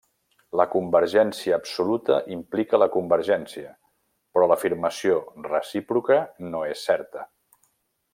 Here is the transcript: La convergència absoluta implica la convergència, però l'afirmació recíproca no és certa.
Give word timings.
La 0.59 0.65
convergència 0.75 1.57
absoluta 1.57 2.15
implica 2.35 2.79
la 2.83 2.87
convergència, 2.95 3.69
però 4.39 4.49
l'afirmació 4.53 5.19
recíproca 5.53 6.19
no 6.55 6.63
és 6.75 6.87
certa. 6.91 7.27